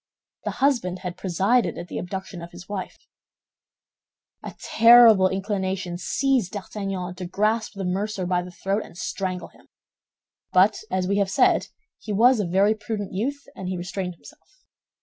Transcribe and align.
The 0.45 0.49
husband 0.65 0.97
had 1.05 1.15
presided 1.15 1.77
at 1.77 1.87
the 1.87 1.99
abduction 1.99 2.41
of 2.41 2.49
his 2.49 2.67
wife. 2.67 2.97
A 4.41 4.55
terrible 4.57 5.29
inclination 5.29 5.99
seized 5.99 6.53
D'Artagnan 6.53 7.13
to 7.13 7.27
grasp 7.27 7.73
the 7.75 7.85
mercer 7.85 8.25
by 8.25 8.41
the 8.41 8.49
throat 8.49 8.81
and 8.83 8.97
strangle 8.97 9.49
him; 9.49 9.67
but, 10.51 10.79
as 10.89 11.07
we 11.07 11.17
have 11.19 11.29
said, 11.29 11.67
he 11.99 12.11
was 12.11 12.39
a 12.39 12.47
very 12.47 12.73
prudent 12.73 13.13
youth, 13.13 13.43
and 13.55 13.67
he 13.69 13.77
restrained 13.77 14.15
himself. 14.15 14.49